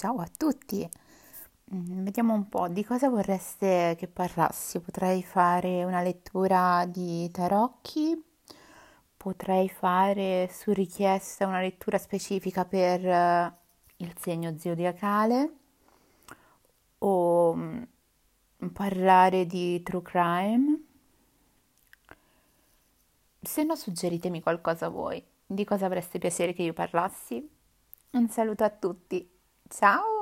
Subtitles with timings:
[0.00, 0.88] Ciao a tutti!
[1.74, 4.80] Mm, Vediamo un po' di cosa vorreste che parlassi.
[4.80, 8.18] Potrei fare una lettura di tarocchi,
[9.14, 13.54] potrei fare su richiesta una lettura specifica per eh,
[13.96, 15.52] il segno zodiacale
[17.00, 17.82] o mm,
[18.72, 20.82] parlare di true crime.
[23.42, 25.22] Se no, suggeritemi qualcosa voi.
[25.44, 27.46] Di cosa avreste piacere che io parlassi?
[28.12, 29.39] Un saluto a tutti.
[29.70, 30.19] Ciao!